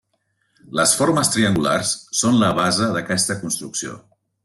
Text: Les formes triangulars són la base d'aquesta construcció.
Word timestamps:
Les 0.79 0.93
formes 1.01 1.29
triangulars 1.35 1.93
són 2.23 2.43
la 2.45 2.53
base 2.63 2.91
d'aquesta 2.97 3.41
construcció. 3.47 3.99